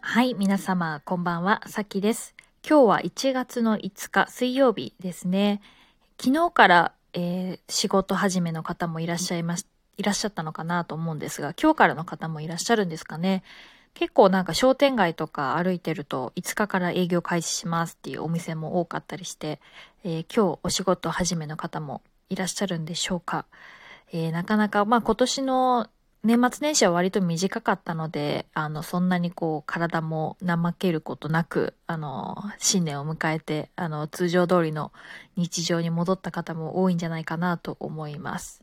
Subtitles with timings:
[0.00, 2.34] はい、皆様、こんばんは、さきです。
[2.66, 5.60] 今日は1月の5日、水曜日ですね。
[6.18, 9.66] 昨日から、えー、仕事始めの方もいらっしゃいまし、
[9.98, 13.42] いらっしゃったのかなと思うんですが、今日からの方もいらっしゃるんですかね。
[13.92, 19.60] 結構なんか商店街とか歩いてると5日から営業開始しますっていうお店も多かったりして、
[20.04, 23.44] えー、今日お仕事始めの方もいらっしゃるんでしょうか。
[24.12, 25.88] えー、なかなか、まあ今年の
[26.24, 34.92] 年末年始は割と短かったので、あの、そんなにこう、体も怠けることなく、あの、新年を迎えて、あの、通常通りの
[35.36, 38.62] 日常に戻った方も多いんじゃないかなと思います。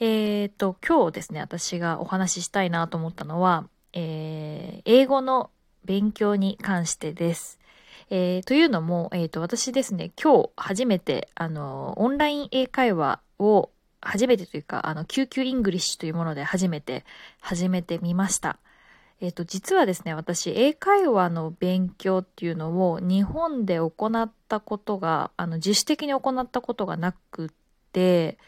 [0.00, 5.50] えっ、ー、と、今日ですね、私がお話ししたいなと思ったのは、えー、英語の
[5.84, 7.58] 勉強に関してです。
[8.08, 17.04] えー、というのも、えっ、ー、と、私ですね、今日初めて、あの、オンライン英会話を初めてというか、あの、 QQEnglish というもので初めて
[17.40, 18.58] 始めてみました。
[19.20, 27.52] えっ、ー、と、実はですね、私、英会話の勉強っていうのを日本で行ったことが、あの、自主的に行ったことがなく
[27.92, 28.38] て、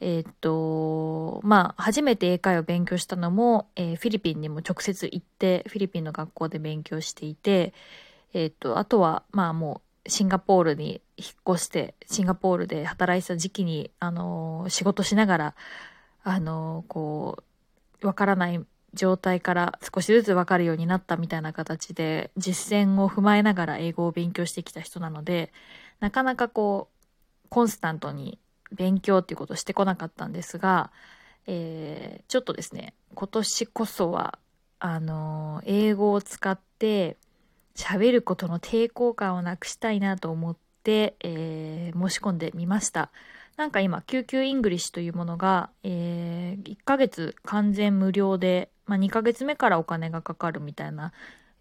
[0.00, 7.74] えっ、ー、と、まあ、初めて英会話を勉強したのも、えー、フィリピンにも直接行って、フィリピンの学校で勉強していて、
[8.32, 15.54] えっ、と、あとは、まあもう、シンガポールに引っ越して、シンガポールで働いてた時期に、あの、仕事しながら、
[16.22, 17.42] あの、こ
[18.02, 25.52] う、わからない状態から少しずつわかるようになったみたいな形で、実践を踏まえながら英語を勉強してきた人なので、
[26.00, 28.38] なかなかこう、コンスタントに
[28.72, 30.90] 勉強っていうことをしてこなかったんですが、
[31.46, 34.38] えー、ちょっとですね、今年こそは、
[34.78, 37.16] あの、英語を使って
[37.76, 43.10] 喋ることの抵抗感をなくしたいなと思って、えー、申し込んでみました。
[43.56, 51.12] なんか今、 QQEnglish というものが、えー、1ヶ月完全無料で、まあ、2ヶ月目からお金がかかるみたいな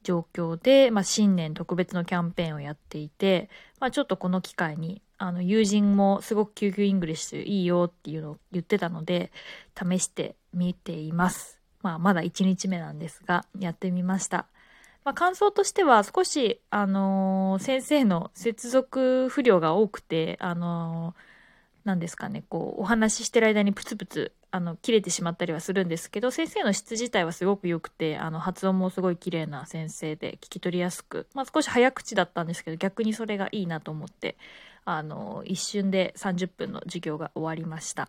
[0.01, 3.49] 状況で、まあ、新年特別のキャンペーンをやっていて、
[3.79, 9.31] まあ、ちょっとこの機会に、あの、友人もすごく QQEnglish いいよっていうのを言ってたので、
[9.75, 11.59] 試してみています。
[11.81, 14.47] まあ、まだ1日目なんですが、やってみました。
[15.03, 21.21] まあ、感想としては少し、あのー、先生の接続不良が多くて、あのー、
[21.83, 34.37] 何ですかね、こう、お話ししてる間にプツプツ、あの、切れてしまったりはするんですけど、先生の質自体はすごく良くて、あの、発音もすごい綺麗な先生で聞き取りやすく、まあ、少し早口だったんですけど、逆にそれがいいなと思って、
[34.85, 38.07] あの、一瞬で30分の授業が終わりました。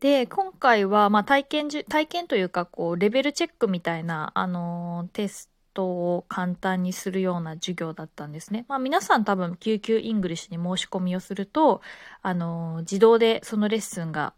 [0.00, 8.64] で、今回は、まあ、体験じ、体験というか、こう、レベルチェックみたいな、あの、テストを簡単にするような授業だったんですね。
[8.68, 11.80] まあ、皆さん多分、 QQEnglish に申し込みをすると、
[12.22, 14.34] あの、自動でそのレッスンが、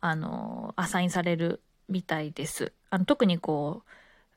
[0.00, 2.72] あの、アサインされるみたいです。
[2.90, 3.90] あの、特にこう、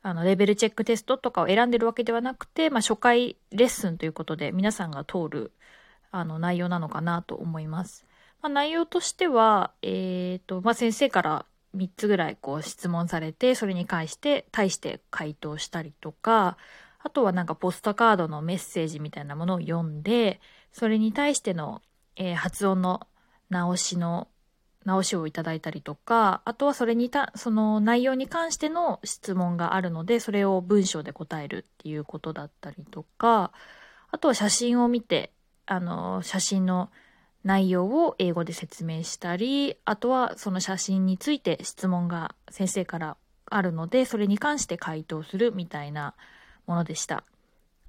[0.04, 5.52] あの、レベルチェックテストとかを選んでるわけではなくて、まあ、初回レッスンということで、皆さんが通る、
[6.12, 8.06] あの、内容なのかなと思います。
[8.42, 11.46] まあ、内容としては、えっ、ー、と、まあ、先生から
[11.76, 16.58] 3つぐらいこう質問されて、それに対して、対して回答したりとか、
[17.00, 20.40] あとはなんかポストカードのメッセージみたいなものを読んで、
[20.72, 21.82] それに対しての、
[22.16, 23.08] えー、発音の
[23.50, 24.28] 直しの、
[24.86, 33.52] 直しをいただいたりとか、あとはそれにた、その内容に関しての質問があるので、それを文章で答えるっていうことだったりとか、
[34.12, 35.32] あとは写真を見て、
[35.66, 36.90] あの、写真の
[37.44, 43.18] 内容を英語で説明したり、あとはその写真について質問が先生から
[43.50, 46.16] あるので、それに関して回答するみたいな
[46.68, 47.24] ものでした。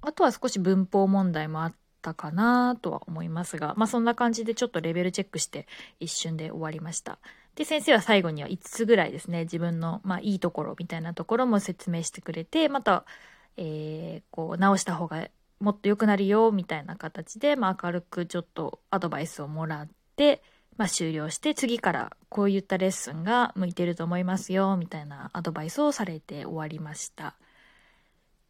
[0.01, 5.67] あとは少し文法問題もあったかなとは思いますが、まあそんな感じでちょっとレベルチェックして
[5.99, 7.19] 一瞬で終わりました。
[7.55, 13.05] で、先生は最後には5つぐらいですね、自分のまあいいところみたいなところも説明してくれて、また、
[13.57, 15.27] えー、こう直した方が
[15.61, 20.41] もっと良くなるよ、みたいな形で、まあ、明るくちょっとアドバイスをもらって、
[20.77, 27.35] まあ、終了して、次からこういったレッスンが向いてると思いますよ、みたいなアドバイスをされて終わりました。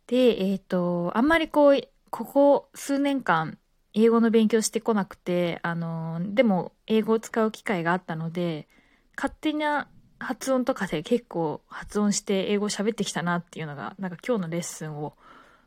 [0.07, 3.57] で、えっ、ー、と、あんまりこう、ここ数年間、
[3.93, 8.69] 英語の勉強してこなくて、あの、でも、英語を使う機会があったので、
[9.17, 15.17] 勝手な発音とかで結構発音して英語喋ってきたなっていうのが、なんか今日のレッスンを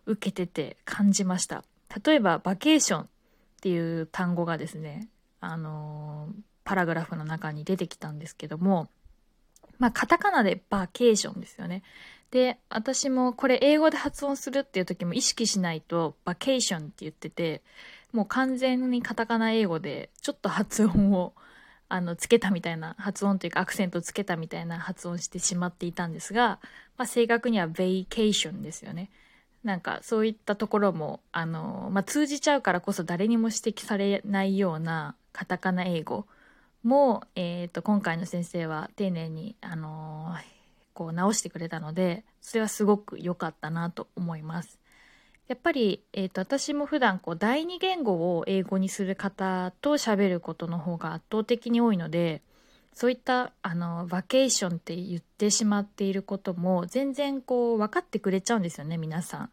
[0.06, 1.64] 受けてて感じました。
[2.04, 3.06] 例えば、バケーションっ
[3.60, 5.08] ていう単語がですね、
[5.40, 6.28] あの、
[6.64, 8.88] パラグラフの中に出てきたんですけども、
[9.78, 11.82] まあ、カタカナでバケーションですよね。
[12.30, 17.62] で、私もこれ英語で発音するっていう時も意識しないと、バケーションって言ってて、
[18.12, 21.34] もう完全にカタカナ英語でちょっと発音を、
[21.88, 26.60] あの、つけたみたいな発音というかアクセントつけたみたいな発音してしまっていたんですが、
[26.96, 29.10] まあ、正確にはベイケーションですよね。
[29.64, 36.26] なんかそういったところも、あの、まあ、通じちゃうからこそ誰にも指摘されないようなカタカナ英語
[36.82, 40.36] も、えっ、ー、と、今回の先生は丁寧に、あの
[40.92, 44.78] こう直してくれたので、それはすごく良かったなと思います。
[45.48, 52.42] やっぱり、えっ、ー、と、私も普段こう、第二言語を英語にする方と喋ることの方が圧倒的に多いので、
[52.94, 59.50] そういった、あの、バケーションって言ってしまっていることも、全然こう、分かってくれちゃうんですよね、皆さん。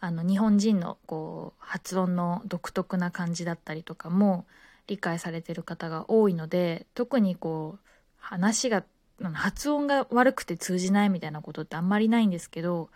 [0.00, 4.46] あの、日本人のこう、発音の独特な感じだったりとかも、
[4.86, 7.88] 理解されてる方が多いので、特にこう、
[8.18, 8.84] 話が、
[9.32, 12.90] 発音が悪くて通じないみたいなことってあんまりないんですけど、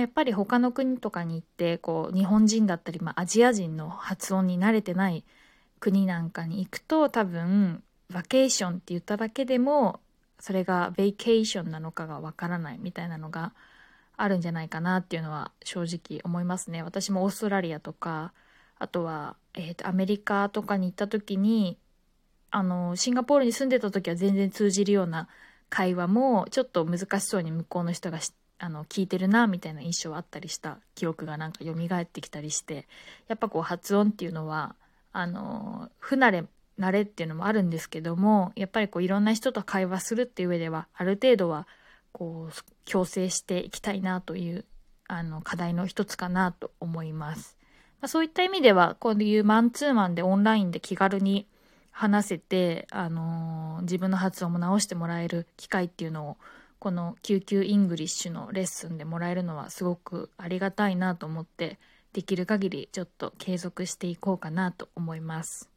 [0.00, 5.24] やっぱり他の国とかに行ってこう日本人だったり、まあ、アジア人の発音に慣れてない
[5.80, 7.82] 国なんかに行くと多分
[8.12, 10.00] バケーションって言っただけでも
[10.38, 13.52] それがベイケーションなのかがわからないみたいなのが
[14.16, 16.82] あるんじゃないかなっていうのは正直思いますね。
[16.82, 18.32] 私もオーストラリアとか
[18.78, 21.78] あとは、えーと、アメリカとかに行った時に
[22.50, 25.28] あのシンガポールに住んでた時は全然通じるような
[25.68, 28.18] 会話もちょっと難しそうに向こうの人が
[28.58, 32.86] あの聞いてるなみたいな印象あったりした記憶がなんか蘇ってきたりして
[33.28, 34.76] やっぱこう発音っていうのは
[35.12, 36.44] あの不慣れ
[36.78, 41.66] 慣れっていうのもあるんですけどもやっぱりこういろんな人と会話するっていう上ではある程度は
[42.12, 44.64] こう強制していきたいなという
[45.08, 47.56] あの課題の一つかなと思います。
[48.00, 51.46] まあ、そういった意味ではこういうマンツーマンでオンラインで気軽に
[51.90, 56.36] 話せて、あのー、自分の発音も直してもらえる機会っていうのを
[56.78, 61.78] この QQEnglish のレッスンでもらえるのはすごくありがたいなと思って
[62.12, 65.70] できる限りちょっと継続していこうかなと思います。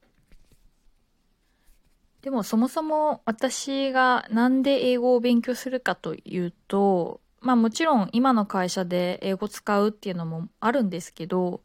[2.21, 11.61] でもそもそも私がなんで英語を勉強するかというと、まあもちろん今の会社で英語使うっていうのもあるんですけど、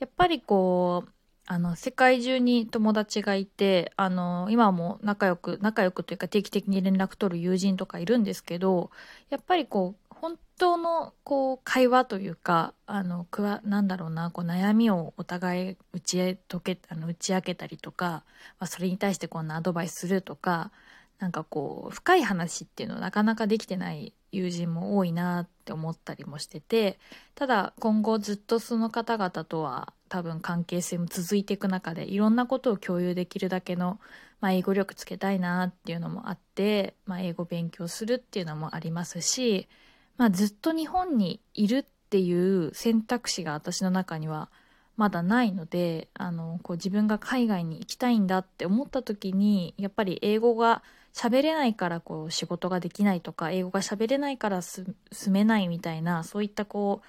[0.00, 1.12] やっぱりこう、
[1.46, 8.90] あの、世界中に友達がいて、あの、今も仲良く、仲良くというか定期的に連絡取る友人とかいるんですけど、
[9.30, 18.24] やっぱりこう、本当のこう、会話というか、あの、くわ、なんだろうな、こう、悩みをお互い打ち解け、あの、打ち明けたりとか、
[18.58, 20.72] まあ、それに対してこんなアドバイスするとか、
[21.18, 26.98] なんかこう、深い話っていうのなかなかできてない友人も多いなって思ったりもしてて、
[27.34, 34.00] ただ今後ずっとその方々とは多分関係性も続いていく中でいろんなことを共有できるだけの、
[34.40, 39.68] まあ、英語力つけたいなっていうのもあって、まあ、英語勉強するっていうのもありますし、
[40.16, 44.50] まあ、ずっと日本にいるっていう選択肢が私の中には
[44.96, 50.82] まだないのであのこう自分が海外に行きたいんだって思った時にやっぱり英語が
[51.12, 54.94] 喋れないからこう仕事ができないとか英語が喋れないから住
[55.28, 57.06] めないみたいなそういったこう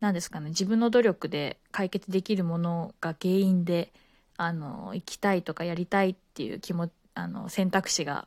[0.00, 3.92] 何ですかね自分の努力で解決できるものが原因で
[4.36, 8.26] あの行きたいとかやりたいっていう気もあの選択肢が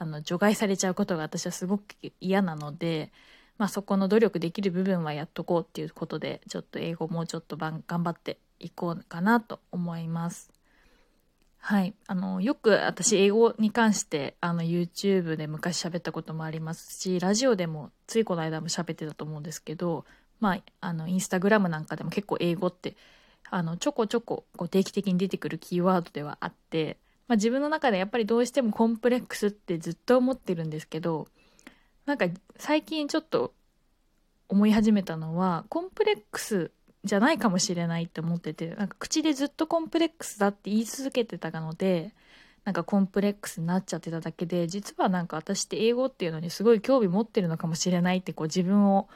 [0.00, 1.84] あの除外されちゃうことが私はすごく
[2.22, 3.12] 嫌なので、
[3.58, 10.50] まあ、そこの努力できる部分はやっとこうっていうことでちょっと英語もうちょっと頑張っていこうかなと思います。
[11.58, 11.92] はい。
[12.06, 20.06] あの、よく私英語に関してあの YouTube で昔喋ったこともありますし、ラジオでもついこの間も喋ってたと思うんですけど、
[20.40, 22.96] まあ、あの、インスタグラムなんかでも結構英語って、
[23.50, 26.96] あの、ちょこちょここう定期的に出てくるキーワードではあって、
[27.30, 31.28] まあ自分の中でやっぱりどうしてもコンプレックスってずっと思ってるんですけど、
[32.04, 33.54] なんか最近ちょっと
[34.48, 36.72] 思い始めたのは、コンプレックス
[37.04, 42.12] じゃないかもしれないって思ってて、なんか口でずっとコンプレックスだって言い続けてたので、
[42.64, 49.08] なんかコンプレックスになっちゃってただけで、実はなんか私って英語っていうのにすごい興味持ってるのかもしれないってこう自分を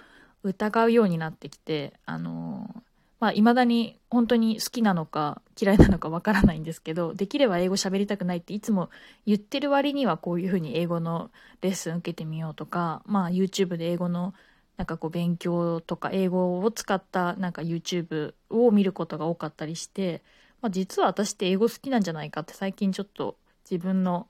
[0.44, 2.85] 疑うようになってきて、あの
[3.25, 8.90] まあ、未だに本当に好きなのか嫌いなのかわからないんですけど、できれば英語喋りたくないっていつも
[9.25, 11.31] 言ってる割にはこういうふうに英語の
[11.62, 14.35] レッスン受けてみようとか、まあ YouTube で英語の
[14.76, 20.21] なんかこう勉強とか英語を使ったなんか YouTube を見ることが多かったりして、
[20.61, 23.38] まあ、実は私って英語好きなんじゃないかって最近ちょっと
[23.71, 24.26] 自分の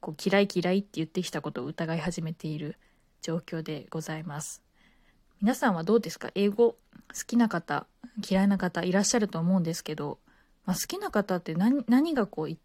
[0.00, 2.76] こう嫌い嫌いって言ってきたことを疑い始めている
[3.22, 4.60] 状況でございます。
[5.40, 6.30] 皆さんはどうですか？
[6.34, 6.76] 英語
[7.12, 7.86] 好きな方、
[8.28, 10.18] 嫌いな方いらっしゃると思うんですけど、
[10.66, 12.56] まあ、好きな方って何何がこう好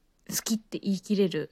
[0.44, 1.52] きって言い切れる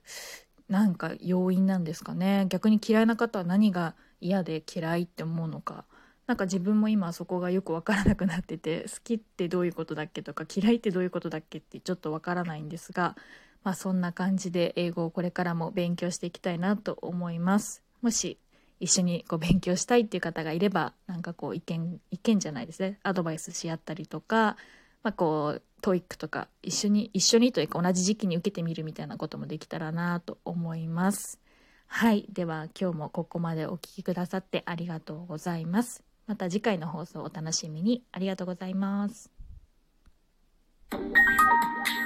[0.69, 2.45] なんか要因なんですかね？
[2.49, 5.85] 逆に嫌いな方は何が嫌で嫌いって思うのか？
[6.25, 13.15] なんか自分も今そこがよくわからなくなってて好きってどういうことだっけとか嫌いってどういうことだっけってちょっとわからないんですが、
[13.63, 17.81] まあそんな感じで英語をこれからも勉強していきたいなと思います。
[18.01, 18.37] もし
[18.79, 22.99] 一緒にこう勉強したいっていう方がいれば、なんかこう意見、意見じゃないですね。
[23.03, 24.57] アドバイスし合ったりとか、
[25.03, 31.39] まあこう、 TOEIC とか一緒に、一緒にというか同じ時期に受けてみるみたいなこともできたらなと思います。
[31.87, 32.25] はい。
[32.29, 36.03] では今日もここまでお聴きくださってありがとうございます。
[36.25, 38.03] また次回の放送をお楽しみに。
[38.11, 39.31] ありがとうございます。
[40.89, 41.17] Thank
[41.89, 41.96] you.